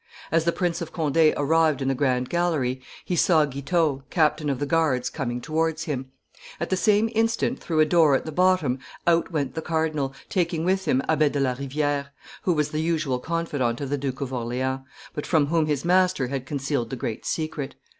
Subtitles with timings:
[0.31, 4.57] As the Prince of Conde arrived in the grand gallery, he saw Guitaut, captain of
[4.57, 6.07] the guards, coming towards him;
[6.59, 10.65] at the same instant, through a door at the bottom, out went the cardinal, taking
[10.65, 12.07] with him Abbe de la Riviere,
[12.41, 14.79] who was the usual confidant of the Duke of Orleans,
[15.13, 17.75] but from whom his master had concealed the great secret.